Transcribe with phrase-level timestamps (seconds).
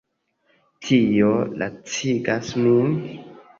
[0.87, 1.29] Tio
[1.63, 2.93] lacigas min.